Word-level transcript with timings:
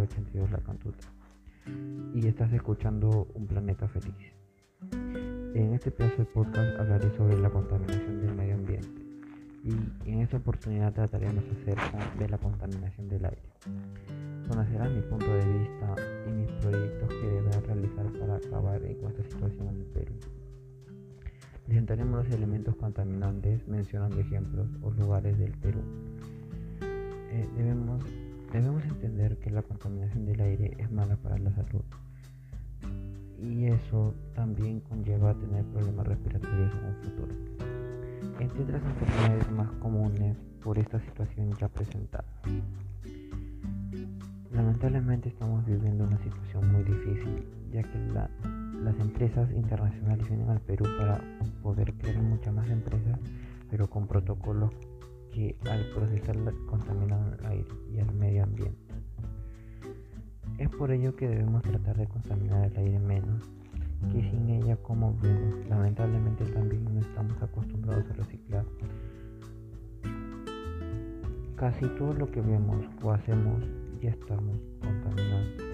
082 0.00 0.50
La 0.50 0.58
Cantuta 0.58 1.06
y 2.14 2.26
estás 2.26 2.52
escuchando 2.52 3.28
Un 3.34 3.46
Planeta 3.46 3.88
Feliz. 3.88 4.14
En 5.54 5.74
este 5.74 5.90
plazo 5.90 6.16
de 6.18 6.24
podcast 6.24 6.80
hablaré 6.80 7.14
sobre 7.16 7.38
la 7.38 7.50
contaminación 7.50 8.20
del 8.20 8.34
medio 8.34 8.54
ambiente 8.54 9.02
y 9.64 10.10
en 10.10 10.20
esta 10.20 10.38
oportunidad 10.38 10.92
trataremos 10.92 11.44
acerca 11.44 12.14
de 12.18 12.28
la 12.28 12.38
contaminación 12.38 13.08
del 13.08 13.24
aire. 13.24 13.42
Conocerás 14.48 14.90
mi 14.90 15.02
punto 15.02 15.26
de 15.26 15.46
vista 15.58 15.94
y 16.26 16.32
mis 16.32 16.50
proyectos 16.52 17.08
que 17.08 17.26
deberán 17.28 17.64
realizar 17.64 18.06
para 18.18 18.36
acabar 18.36 18.80
con 18.80 19.10
esta 19.10 19.22
situación 19.22 19.68
en 19.68 19.76
el 19.76 19.86
Perú. 19.86 20.14
Presentaremos 21.66 22.24
los 22.24 22.34
elementos 22.34 22.74
contaminantes 22.76 23.66
mencionando 23.68 24.18
ejemplos 24.18 24.66
o 24.82 24.90
lugares 24.90 25.38
del 25.38 25.52
Perú. 25.52 25.80
Eh, 27.30 27.48
debemos, 27.56 28.04
debemos 28.52 28.84
entender 28.84 29.38
que 29.38 29.50
la 29.50 29.62
contaminación 29.62 30.26
del 30.26 30.40
aire 30.40 30.76
es 30.78 30.90
mala 30.90 31.16
para 31.16 31.38
la 31.38 31.50
salud 31.52 31.82
y 33.40 33.66
eso 33.66 34.14
también 34.34 34.80
conlleva 34.80 35.30
a 35.30 35.34
tener 35.34 35.64
problemas 35.64 36.06
respiratorios 36.06 36.72
en 36.74 36.84
un 36.84 36.94
futuro. 37.02 37.34
Entre 38.38 38.62
otras 38.62 38.82
enfermedades 38.84 39.50
más 39.52 39.70
comunes 39.80 40.36
por 40.62 40.78
esta 40.78 41.00
situación 41.00 41.50
ya 41.58 41.68
presentada. 41.68 42.24
Lamentablemente 44.52 45.30
estamos 45.30 45.64
viviendo 45.66 46.04
una 46.04 46.18
situación 46.18 46.72
muy 46.72 46.84
difícil, 46.84 47.44
ya 47.72 47.82
que 47.82 47.98
las 48.82 48.98
empresas 49.00 49.50
internacionales 49.52 50.28
vienen 50.28 50.50
al 50.50 50.60
Perú 50.60 50.84
para 50.98 51.20
poder 51.62 51.94
crear 51.94 52.22
muchas 52.22 52.52
más 52.54 52.68
empresas, 52.68 53.18
pero 53.70 53.88
con 53.88 54.06
protocolos 54.06 54.70
que 55.32 55.56
al 55.70 55.84
procesar 55.94 56.36
contaminan 56.66 57.36
el 57.38 57.46
aire 57.46 57.68
y 57.92 57.98
el 57.98 58.12
medio 58.12 58.44
ambiente. 58.44 58.94
Es 60.58 60.68
por 60.70 60.90
ello 60.90 61.16
que 61.16 61.28
debemos 61.28 61.62
tratar 61.62 61.96
de 61.96 62.06
contaminar 62.06 62.70
el 62.70 62.76
aire 62.76 62.98
menos, 62.98 63.50
que 64.12 64.22
sin 64.30 64.48
ella 64.50 64.76
como 64.76 65.16
vemos, 65.20 65.66
lamentablemente 65.68 66.44
también 66.46 66.84
no 66.84 67.00
estamos 67.00 67.42
acostumbrados 67.42 68.04
a 68.10 68.12
reciclar. 68.14 68.64
Casi 71.56 71.86
todo 71.98 72.12
lo 72.12 72.30
que 72.30 72.40
vemos 72.40 72.84
o 73.02 73.12
hacemos 73.12 73.62
ya 74.00 74.10
estamos 74.10 74.56
contaminando. 74.80 75.64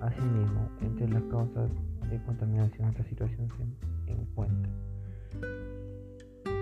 Asimismo, 0.00 0.68
entre 0.80 1.08
las 1.08 1.22
causas 1.24 1.70
de 2.08 2.22
contaminación 2.24 2.88
esta 2.88 3.04
situación 3.04 3.48
se 4.06 4.12
encuentra 4.12 4.70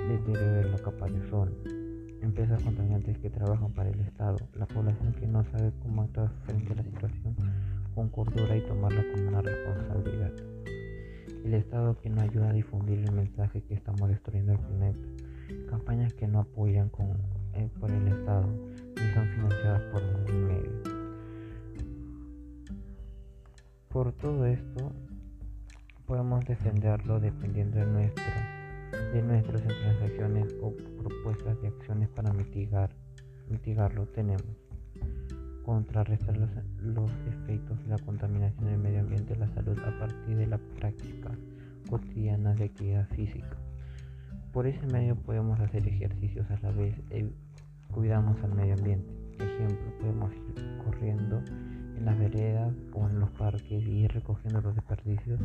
deterioro 0.08 0.52
de 0.52 0.70
la 0.70 0.78
capa 0.78 1.06
de 1.06 1.20
ozono, 1.20 1.52
empresas 2.28 2.62
contaminantes 2.62 3.16
que 3.18 3.30
trabajan 3.30 3.72
para 3.72 3.88
el 3.88 4.00
Estado, 4.00 4.36
la 4.54 4.66
población 4.66 5.14
que 5.14 5.26
no 5.26 5.42
sabe 5.44 5.72
cómo 5.82 6.02
actuar 6.02 6.30
frente 6.44 6.74
a 6.74 6.76
la 6.76 6.82
situación 6.82 7.34
con 7.94 8.10
cordura 8.10 8.54
y 8.54 8.60
tomarla 8.66 9.02
como 9.12 9.28
una 9.28 9.40
responsabilidad, 9.40 10.32
el 11.44 11.54
Estado 11.54 11.98
que 11.98 12.10
no 12.10 12.20
ayuda 12.20 12.50
a 12.50 12.52
difundir 12.52 12.98
el 12.98 13.12
mensaje 13.12 13.62
que 13.62 13.72
estamos 13.72 14.10
destruyendo 14.10 14.52
el 14.52 14.58
planeta, 14.58 14.98
campañas 15.70 16.12
que 16.12 16.28
no 16.28 16.40
apoyan 16.40 16.90
con, 16.90 17.12
eh, 17.54 17.70
por 17.80 17.90
el 17.90 18.06
Estado 18.06 18.46
ni 18.46 19.14
son 19.14 19.26
financiadas 19.28 19.82
por 19.90 20.02
ningún 20.02 20.46
medio. 20.48 20.70
Por 23.88 24.12
todo 24.12 24.44
esto, 24.44 24.92
podemos 26.04 26.44
defenderlo 26.44 27.20
dependiendo 27.20 27.78
de, 27.78 27.86
nuestro, 27.86 28.24
de 29.12 29.22
nuestras 29.22 29.62
transacciones 29.62 30.54
o 30.62 30.74
propuestas 31.02 31.60
de 31.62 31.68
acciones 31.68 32.08
para 32.08 32.32
mitigar, 32.32 32.90
mitigarlo. 33.48 34.06
Tenemos 34.06 34.44
contrarrestar 35.68 36.34
los, 36.38 36.48
los 36.80 37.10
efectos 37.26 37.78
de 37.84 37.90
la 37.90 37.98
contaminación 37.98 38.64
del 38.64 38.78
medio 38.78 39.00
ambiente 39.00 39.34
y 39.36 39.38
la 39.38 39.48
salud 39.48 39.78
a 39.80 39.98
partir 39.98 40.34
de 40.38 40.46
la 40.46 40.56
práctica 40.56 41.30
cotidiana 41.90 42.54
de 42.54 42.64
actividad 42.64 43.06
física. 43.08 43.54
Por 44.50 44.66
ese 44.66 44.86
medio 44.86 45.14
podemos 45.14 45.60
hacer 45.60 45.86
ejercicios 45.86 46.50
a 46.50 46.58
la 46.62 46.70
vez 46.70 46.94
y 47.10 47.30
cuidamos 47.92 48.42
al 48.42 48.54
medio 48.54 48.76
ambiente. 48.76 49.12
Ejemplo, 49.38 49.92
podemos 50.00 50.32
ir 50.32 50.78
corriendo 50.82 51.42
en 51.98 52.04
las 52.06 52.18
veredas 52.18 52.72
o 52.94 53.06
en 53.06 53.20
los 53.20 53.30
parques 53.32 53.86
y 53.86 54.04
ir 54.04 54.12
recogiendo 54.12 54.62
los 54.62 54.74
desperdicios 54.74 55.38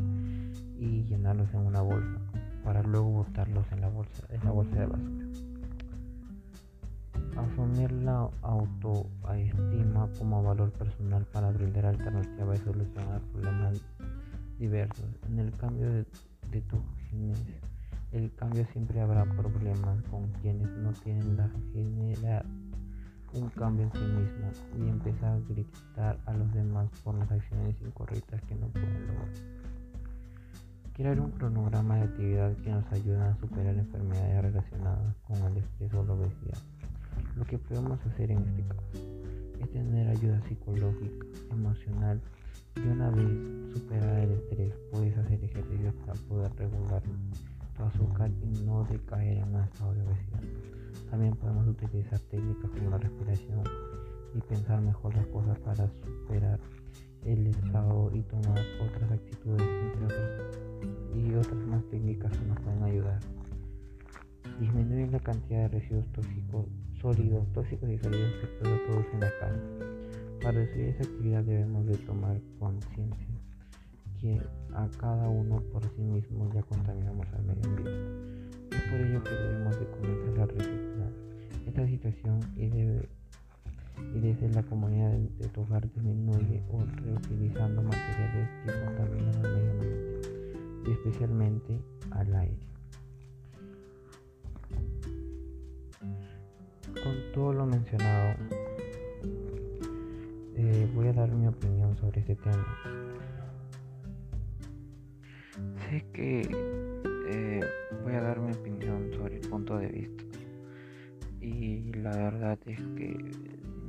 y 0.79 1.03
llenarlos 1.03 1.53
en 1.53 1.59
una 1.65 1.81
bolsa 1.81 2.21
para 2.63 2.81
luego 2.83 3.09
botarlos 3.09 3.65
en 3.71 3.81
la 3.81 3.89
bolsa, 3.89 4.23
en 4.29 4.43
la 4.43 4.51
bolsa 4.51 4.75
de 4.75 4.85
basura. 4.85 5.27
Asumir 7.37 7.91
la 7.91 8.29
autoestima 8.41 10.07
como 10.17 10.43
valor 10.43 10.71
personal 10.71 11.25
para 11.25 11.51
brindar 11.51 11.85
alternativas 11.87 12.59
y 12.59 12.63
solucionar 12.63 13.21
problemas 13.31 13.81
diversos. 14.59 15.05
En 15.27 15.39
el 15.39 15.51
cambio 15.57 15.89
de, 15.89 16.05
de 16.51 16.61
tus 16.61 16.81
genes, 17.09 17.43
el 18.11 18.31
cambio 18.35 18.65
siempre 18.71 19.01
habrá 19.01 19.25
problemas 19.25 20.01
con 20.11 20.27
quienes 20.41 20.69
no 20.77 20.91
tienen 20.93 21.37
la 21.37 21.49
generalidad 21.73 22.45
un 23.33 23.49
cambio 23.49 23.85
en 23.85 23.91
sí 23.91 23.99
mismo 23.99 24.51
y 24.77 24.89
empezar 24.89 25.31
a 25.31 25.39
gritar 25.39 26.19
a 26.25 26.33
los 26.33 26.53
demás 26.53 26.87
por 27.03 27.15
las 27.15 27.29
acciones 27.31 27.75
incorrectas 27.81 28.41
que 28.43 28.55
no 28.55 28.67
pueden 28.67 29.07
lograr. 29.07 29.62
Crear 30.95 31.19
un 31.19 31.31
cronograma 31.31 31.95
de 31.95 32.03
actividad 32.03 32.55
que 32.57 32.69
nos 32.69 32.85
ayude 32.91 33.19
a 33.19 33.35
superar 33.37 33.75
enfermedades 33.75 34.43
relacionadas 34.43 35.15
con 35.23 35.37
el 35.37 35.57
estrés 35.57 35.91
o 35.95 36.05
la 36.05 36.13
obesidad. 36.13 36.59
Lo 37.35 37.43
que 37.45 37.57
podemos 37.57 37.99
hacer 38.05 38.29
en 38.29 38.37
este 38.37 38.61
caso 38.67 38.83
es 39.59 39.71
tener 39.71 40.07
ayuda 40.07 40.39
psicológica, 40.47 41.25
emocional 41.49 42.21
y 42.75 42.87
una 42.87 43.09
vez 43.09 43.73
superar 43.73 44.19
el 44.19 44.31
estrés 44.33 44.73
puedes 44.91 45.17
hacer 45.17 45.43
ejercicios 45.43 45.95
para 46.05 46.13
poder 46.29 46.55
regular 46.57 47.01
tu 47.75 47.83
azúcar 47.83 48.29
y 48.29 48.63
no 48.63 48.83
decaer 48.83 49.37
en 49.37 49.55
un 49.55 49.63
estado 49.63 49.95
de 49.95 50.01
obesidad. 50.03 50.43
También 51.09 51.35
podemos 51.37 51.67
utilizar 51.69 52.19
técnicas 52.19 52.69
como 52.69 52.91
la 52.91 52.97
respiración 52.99 53.63
y 54.35 54.41
pensar 54.41 54.79
mejor 54.79 55.15
las 55.15 55.25
cosas 55.25 55.57
para 55.57 55.87
superar 55.87 56.59
el 57.25 57.47
estado 57.47 58.11
y 58.13 58.21
tomar 58.21 58.61
otras 58.79 59.11
actitudes 59.11 59.61
entre 59.61 60.05
otras 60.05 60.62
y 61.15 61.35
otras 61.35 61.65
más 61.67 61.83
técnicas 61.89 62.35
que 62.37 62.45
nos 62.45 62.59
pueden 62.59 62.83
ayudar. 62.83 63.19
Disminuir 64.59 65.11
la 65.11 65.19
cantidad 65.19 65.69
de 65.69 65.79
residuos 65.79 66.05
tóxicos, 66.13 66.65
sólidos, 67.01 67.51
tóxicos 67.53 67.89
y 67.89 67.97
sólidos 67.97 68.31
que 68.41 68.47
producen 68.47 69.19
la 69.19 69.31
carne. 69.39 69.61
Para 70.41 70.51
reducir 70.51 70.81
esa 70.81 71.03
actividad 71.03 71.43
debemos 71.43 71.85
de 71.85 71.97
tomar 71.97 72.39
conciencia 72.59 73.27
que 74.19 74.41
a 74.73 74.87
cada 74.97 75.27
uno 75.27 75.61
por 75.71 75.83
sí 75.95 76.01
mismo 76.01 76.49
ya 76.53 76.61
contaminamos 76.63 77.27
al 77.33 77.43
medio 77.43 77.69
ambiente. 77.69 78.75
Es 78.75 78.81
por 78.83 78.99
ello 78.99 79.23
que 79.23 79.31
debemos 79.31 79.79
de 79.79 79.85
comenzar 79.87 80.39
a 80.39 80.45
reciclar 80.45 81.11
esta 81.67 81.87
situación 81.87 82.39
y, 82.55 82.69
debe, 82.69 83.09
y 84.15 84.19
desde 84.19 84.49
la 84.49 84.63
comunidad 84.63 85.11
de 85.11 85.47
tu 85.49 85.61
hogar 85.61 85.89
disminuye 85.93 86.61
o 86.71 86.79
reutilizando 87.03 87.81
materiales 87.83 88.49
que 88.65 88.71
contaminan 88.85 89.35
al 89.45 89.53
medio 89.53 89.71
ambiente 89.71 90.32
y 90.85 90.91
especialmente 90.91 91.79
al 92.11 92.33
aire. 92.35 92.67
Con 97.03 97.15
todo 97.33 97.53
lo 97.53 97.65
mencionado, 97.65 98.35
eh, 100.55 100.89
voy 100.93 101.07
a 101.07 101.13
dar 101.13 101.31
mi 101.31 101.47
opinión 101.47 101.95
sobre 101.97 102.21
este 102.21 102.35
tema. 102.35 102.67
Sé 105.89 106.05
que 106.13 106.41
eh, 107.29 107.59
voy 108.03 108.13
a 108.13 108.21
dar 108.21 108.39
mi 108.39 108.53
opinión 108.53 109.11
sobre 109.13 109.37
el 109.37 109.49
punto 109.49 109.77
de 109.77 109.87
vista. 109.87 110.23
Y 111.41 111.91
la 111.93 112.15
verdad 112.15 112.59
es 112.65 112.79
que 112.95 113.17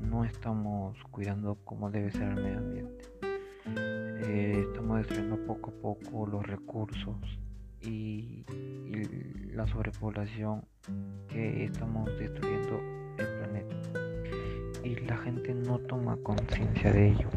no 0.03 0.25
estamos 0.25 0.97
cuidando 1.11 1.57
como 1.65 1.91
debe 1.91 2.11
ser 2.11 2.23
el 2.23 2.35
medio 2.37 2.59
ambiente. 2.59 4.04
Eh, 4.23 4.65
estamos 4.69 4.99
destruyendo 4.99 5.37
poco 5.47 5.71
a 5.71 5.83
poco 5.83 6.27
los 6.27 6.47
recursos 6.47 7.17
y, 7.81 8.45
y 8.87 9.53
la 9.53 9.67
sobrepoblación 9.67 10.65
que 11.29 11.65
estamos 11.65 12.07
destruyendo 12.19 12.81
el 13.19 13.27
planeta. 13.39 13.77
Y 14.85 14.97
la 15.07 15.17
gente 15.19 15.55
no 15.55 15.79
toma 15.81 16.17
conciencia 16.23 16.93
de 16.93 17.11
ello. 17.11 17.29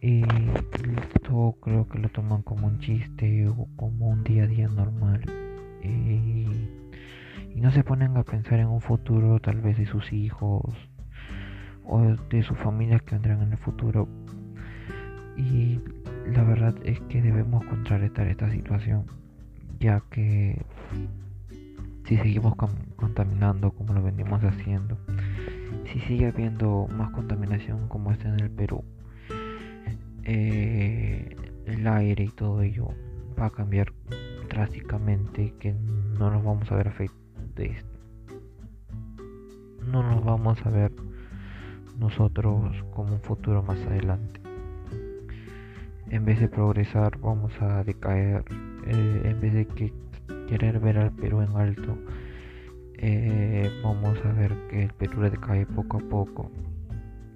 Y 0.00 0.22
esto 0.22 1.56
creo 1.60 1.88
que 1.88 1.98
lo 1.98 2.08
toman 2.10 2.42
como 2.42 2.68
un 2.68 2.78
chiste 2.78 3.48
o 3.48 3.66
como 3.76 4.08
un 4.08 4.22
día 4.22 4.44
a 4.44 4.46
día 4.46 4.68
normal. 4.68 5.22
Y, 5.82 6.46
no 7.56 7.72
se 7.72 7.82
ponen 7.82 8.16
a 8.16 8.22
pensar 8.22 8.60
en 8.60 8.68
un 8.68 8.80
futuro 8.80 9.40
tal 9.40 9.60
vez 9.60 9.76
de 9.76 9.86
sus 9.86 10.12
hijos 10.12 10.62
o 11.84 12.00
de 12.30 12.42
su 12.44 12.54
familia 12.54 13.00
que 13.00 13.16
vendrán 13.16 13.42
en 13.42 13.52
el 13.52 13.58
futuro. 13.58 14.06
y 14.06 14.17
es 16.84 17.00
que 17.02 17.22
debemos 17.22 17.64
contrarrestar 17.64 18.28
esta 18.28 18.50
situación 18.50 19.04
ya 19.78 20.02
que 20.10 20.62
si 22.04 22.16
seguimos 22.16 22.54
contaminando 22.96 23.70
como 23.72 23.92
lo 23.92 24.02
venimos 24.02 24.42
haciendo 24.42 24.98
si 25.92 26.00
sigue 26.00 26.26
habiendo 26.26 26.86
más 26.96 27.10
contaminación 27.10 27.88
como 27.88 28.12
está 28.12 28.28
en 28.28 28.40
el 28.40 28.50
Perú, 28.50 28.84
eh, 30.24 31.36
el 31.66 31.86
aire 31.86 32.24
y 32.24 32.28
todo 32.28 32.62
ello 32.62 32.88
va 33.38 33.46
a 33.46 33.50
cambiar 33.50 33.92
drásticamente 34.48 35.54
que 35.58 35.72
no 35.72 36.30
nos 36.30 36.44
vamos 36.44 36.70
a 36.70 36.76
ver 36.76 36.88
afectados. 36.88 37.18
No 39.86 40.02
nos 40.02 40.24
vamos 40.24 40.64
a 40.64 40.70
ver 40.70 40.92
nosotros 41.98 42.84
como 42.94 43.14
un 43.14 43.20
futuro 43.20 43.62
más 43.62 43.78
adelante. 43.86 44.47
En 46.10 46.24
vez 46.24 46.40
de 46.40 46.48
progresar 46.48 47.18
vamos 47.18 47.52
a 47.60 47.84
decaer. 47.84 48.44
Eh, 48.86 49.22
en 49.24 49.40
vez 49.40 49.52
de 49.52 49.66
que 49.66 49.92
querer 50.48 50.80
ver 50.80 50.98
al 50.98 51.12
Perú 51.12 51.42
en 51.42 51.54
alto, 51.54 51.98
eh, 52.94 53.70
vamos 53.82 54.18
a 54.24 54.32
ver 54.32 54.54
que 54.70 54.84
el 54.84 54.92
Perú 54.94 55.20
decae 55.20 55.66
poco 55.66 55.98
a 55.98 56.08
poco, 56.08 56.50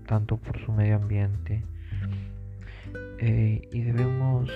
tanto 0.07 0.39
por 0.39 0.59
su 0.65 0.73
medio 0.73 0.97
ambiente. 0.97 1.63
Eh, 3.19 3.69
y 3.71 3.83
debemos, 3.83 4.51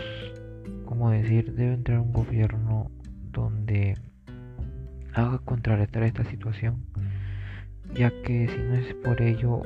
como 0.86 1.10
decir, 1.10 1.54
debe 1.54 1.74
entrar 1.74 2.00
un 2.00 2.12
gobierno 2.12 2.90
donde 3.32 3.98
haga 5.12 5.38
contrarrestar 5.40 6.02
esta 6.04 6.24
situación, 6.24 6.86
ya 7.94 8.10
que 8.22 8.48
si 8.48 8.58
no 8.58 8.74
es 8.74 8.94
por 8.94 9.20
ello, 9.20 9.62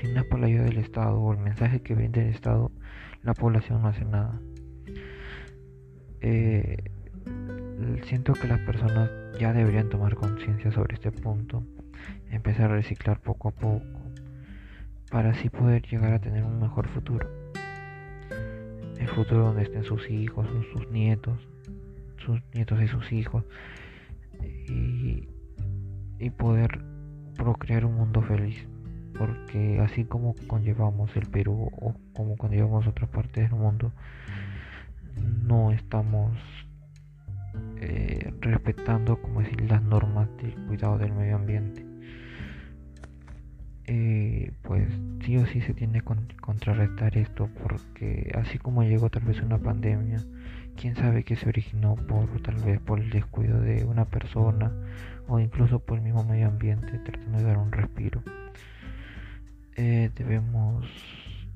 si 0.00 0.08
no 0.12 0.20
es 0.20 0.26
por 0.26 0.38
la 0.38 0.46
ayuda 0.46 0.64
del 0.64 0.78
Estado 0.78 1.18
o 1.18 1.32
el 1.32 1.38
mensaje 1.38 1.80
que 1.80 1.94
vende 1.94 2.20
el 2.20 2.28
Estado, 2.28 2.65
la 3.26 3.34
población 3.34 3.82
no 3.82 3.88
hace 3.88 4.04
nada. 4.04 4.40
Eh, 6.20 6.76
siento 8.04 8.32
que 8.34 8.46
las 8.46 8.60
personas 8.60 9.10
ya 9.38 9.52
deberían 9.52 9.88
tomar 9.88 10.14
conciencia 10.14 10.70
sobre 10.70 10.94
este 10.94 11.10
punto, 11.10 11.64
empezar 12.30 12.70
a 12.70 12.76
reciclar 12.76 13.20
poco 13.20 13.48
a 13.48 13.50
poco, 13.50 13.84
para 15.10 15.30
así 15.30 15.50
poder 15.50 15.82
llegar 15.82 16.12
a 16.12 16.20
tener 16.20 16.44
un 16.44 16.60
mejor 16.60 16.86
futuro. 16.88 17.28
El 18.96 19.08
futuro 19.08 19.46
donde 19.46 19.64
estén 19.64 19.82
sus 19.82 20.08
hijos, 20.08 20.46
sus 20.72 20.88
nietos, 20.90 21.48
sus 22.18 22.40
nietos 22.54 22.80
y 22.80 22.86
sus 22.86 23.12
hijos, 23.12 23.44
y, 24.40 25.28
y 26.20 26.30
poder 26.30 26.80
procrear 27.36 27.86
un 27.86 27.94
mundo 27.94 28.22
feliz. 28.22 28.68
Porque 29.18 29.80
así 29.80 30.04
como 30.04 30.34
conllevamos 30.46 31.14
el 31.16 31.26
Perú 31.26 31.70
o 31.72 31.94
como 32.14 32.36
conllevamos 32.36 32.86
otras 32.86 33.08
partes 33.10 33.50
del 33.50 33.58
mundo, 33.58 33.92
no 35.42 35.72
estamos 35.72 36.36
eh, 37.80 38.32
respetando, 38.40 39.20
como 39.20 39.40
decir, 39.40 39.60
las 39.62 39.82
normas 39.82 40.28
del 40.38 40.54
cuidado 40.66 40.98
del 40.98 41.12
medio 41.12 41.36
ambiente. 41.36 41.84
Eh, 43.88 44.52
pues 44.62 44.88
sí 45.24 45.36
o 45.36 45.46
sí 45.46 45.60
se 45.60 45.72
tiene 45.72 46.00
que 46.00 46.36
contrarrestar 46.40 47.16
esto 47.16 47.48
porque 47.62 48.32
así 48.34 48.58
como 48.58 48.82
llegó 48.82 49.10
tal 49.10 49.22
vez 49.22 49.40
una 49.40 49.58
pandemia, 49.58 50.18
quién 50.76 50.96
sabe 50.96 51.22
que 51.22 51.36
se 51.36 51.48
originó 51.48 51.94
por 51.94 52.26
tal 52.42 52.56
vez 52.56 52.80
por 52.80 52.98
el 52.98 53.10
descuido 53.10 53.60
de 53.60 53.84
una 53.84 54.04
persona 54.06 54.72
o 55.28 55.38
incluso 55.38 55.78
por 55.78 55.98
el 55.98 56.04
mismo 56.04 56.24
medio 56.24 56.48
ambiente 56.48 56.98
tratando 56.98 57.38
de 57.38 57.44
dar 57.44 57.58
un 57.58 57.70
respiro. 57.70 58.22
Eh, 59.76 60.10
debemos 60.14 60.86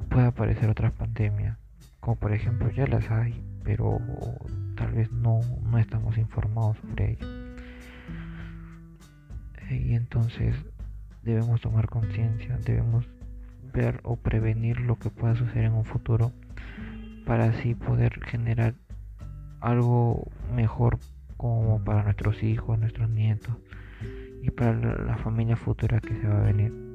puede 0.09 0.27
aparecer 0.27 0.69
otras 0.69 0.93
pandemias 0.93 1.57
como 2.01 2.17
por 2.17 2.33
ejemplo 2.33 2.71
ya 2.71 2.87
las 2.87 3.11
hay 3.11 3.43
pero 3.65 4.01
tal 4.77 4.93
vez 4.93 5.11
no, 5.13 5.41
no 5.63 5.79
estamos 5.79 6.17
informados 6.19 6.77
sobre 6.79 7.13
ello. 7.13 7.27
Eh, 9.69 9.85
y 9.87 9.95
entonces 9.95 10.57
debemos 11.23 11.61
tomar 11.61 11.89
conciencia, 11.89 12.59
debemos 12.65 13.07
ver 13.73 14.01
o 14.03 14.17
prevenir 14.17 14.81
lo 14.81 14.99
que 14.99 15.11
pueda 15.11 15.37
suceder 15.37 15.67
en 15.67 15.75
un 15.75 15.85
futuro 15.85 16.33
para 17.27 17.45
así 17.45 17.75
poder 17.75 18.25
generar 18.25 18.75
algo 19.61 20.27
mejor 20.55 20.99
como 21.37 21.83
para 21.85 22.03
nuestros 22.03 22.43
hijos, 22.43 22.79
nuestros 22.79 23.09
nietos 23.11 23.55
y 24.43 24.51
para 24.51 24.73
la 24.73 25.17
familia 25.19 25.57
futura 25.57 26.01
que 26.01 26.19
se 26.21 26.27
va 26.27 26.39
a 26.39 26.45
venir. 26.45 26.90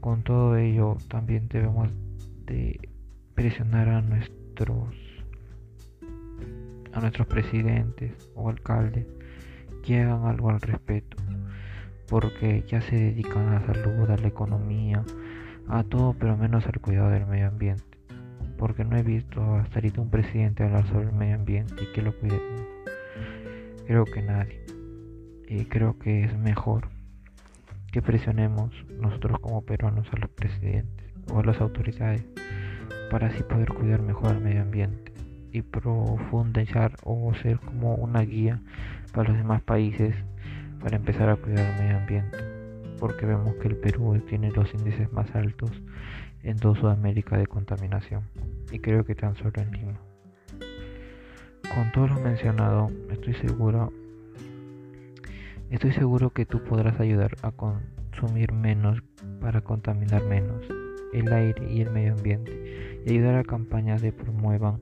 Con 0.00 0.22
todo 0.22 0.56
ello 0.56 0.96
también 1.08 1.48
debemos 1.48 1.88
de 2.46 2.80
presionar 3.34 3.88
a 3.88 4.02
nuestros 4.02 4.94
a 6.92 7.00
nuestros 7.00 7.26
presidentes 7.28 8.12
o 8.34 8.48
alcaldes 8.48 9.06
que 9.84 10.00
hagan 10.00 10.24
algo 10.24 10.50
al 10.50 10.60
respecto 10.60 11.16
porque 12.08 12.64
ya 12.66 12.80
se 12.80 12.96
dedican 12.96 13.48
a 13.48 13.60
la 13.60 13.66
salud, 13.66 14.10
a 14.10 14.16
la 14.16 14.26
economía, 14.26 15.04
a 15.68 15.84
todo 15.84 16.14
pero 16.18 16.36
menos 16.36 16.66
al 16.66 16.80
cuidado 16.80 17.10
del 17.10 17.26
medio 17.26 17.48
ambiente 17.48 17.88
porque 18.58 18.84
no 18.84 18.96
he 18.96 19.02
visto 19.02 19.54
hasta 19.54 19.76
ahorita 19.76 20.00
un 20.00 20.10
presidente 20.10 20.64
hablar 20.64 20.86
sobre 20.88 21.06
el 21.06 21.12
medio 21.12 21.36
ambiente 21.36 21.74
y 21.80 21.92
que 21.92 22.02
lo 22.02 22.12
cuide. 22.18 22.40
Creo 23.86 24.04
que 24.04 24.20
nadie. 24.20 24.60
Y 25.48 25.64
creo 25.64 25.98
que 25.98 26.24
es 26.24 26.36
mejor 26.36 26.88
que 27.92 28.02
presionemos 28.02 28.72
nosotros 29.00 29.38
como 29.40 29.62
peruanos 29.62 30.06
a 30.12 30.18
los 30.18 30.30
presidentes 30.30 31.06
o 31.32 31.40
a 31.40 31.44
las 31.44 31.60
autoridades 31.60 32.24
para 33.10 33.28
así 33.28 33.42
poder 33.42 33.72
cuidar 33.72 34.02
mejor 34.02 34.32
el 34.32 34.42
medio 34.42 34.62
ambiente 34.62 35.12
y 35.52 35.62
profundizar 35.62 36.94
o 37.04 37.32
ser 37.34 37.58
como 37.60 37.94
una 37.94 38.20
guía 38.20 38.60
para 39.12 39.30
los 39.30 39.38
demás 39.38 39.62
países 39.62 40.14
para 40.80 40.96
empezar 40.96 41.28
a 41.30 41.36
cuidar 41.36 41.66
el 41.66 41.82
medio 41.82 41.98
ambiente 41.98 42.38
porque 42.98 43.26
vemos 43.26 43.54
que 43.56 43.68
el 43.68 43.76
Perú 43.76 44.20
tiene 44.28 44.50
los 44.50 44.72
índices 44.74 45.12
más 45.12 45.34
altos 45.34 45.70
en 46.42 46.56
toda 46.58 46.78
Sudamérica 46.78 47.36
de 47.36 47.46
contaminación 47.46 48.22
y 48.70 48.78
creo 48.80 49.04
que 49.04 49.14
tan 49.14 49.36
solo 49.36 49.52
en 49.56 49.72
Lima. 49.72 50.00
Con 51.74 51.92
todo 51.92 52.08
lo 52.08 52.20
mencionado, 52.20 52.90
estoy 53.10 53.34
seguro 53.34 53.92
estoy 55.70 55.92
seguro 55.92 56.30
que 56.30 56.46
tú 56.46 56.62
podrás 56.64 56.98
ayudar 57.00 57.36
a 57.42 57.52
consumir 57.52 58.52
menos 58.52 59.02
para 59.40 59.60
contaminar 59.60 60.24
menos 60.24 60.66
el 61.12 61.32
aire 61.32 61.72
y 61.72 61.80
el 61.80 61.90
medio 61.90 62.12
ambiente 62.12 63.02
y 63.04 63.10
ayudar 63.10 63.36
a 63.36 63.44
campañas 63.44 64.02
que 64.02 64.12
promuevan 64.12 64.80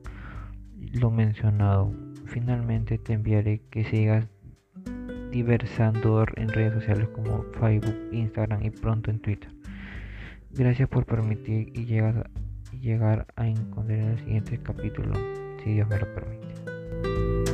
lo 0.92 1.10
mencionado. 1.10 1.92
Finalmente 2.26 2.98
te 2.98 3.12
enviaré 3.12 3.62
que 3.70 3.84
sigas 3.84 4.26
diversando 5.30 6.24
en 6.36 6.48
redes 6.48 6.74
sociales 6.74 7.08
como 7.08 7.44
Facebook, 7.60 7.96
Instagram 8.12 8.64
y 8.64 8.70
pronto 8.70 9.10
en 9.10 9.20
Twitter. 9.20 9.50
Gracias 10.50 10.88
por 10.88 11.04
permitir 11.04 11.70
y 11.74 11.84
llegar, 11.84 12.30
llegar 12.72 13.26
a 13.36 13.46
encontrar 13.46 13.98
en 13.98 14.08
el 14.08 14.18
siguiente 14.18 14.58
capítulo, 14.62 15.12
si 15.62 15.74
Dios 15.74 15.88
me 15.88 15.98
lo 15.98 16.14
permite. 16.14 17.45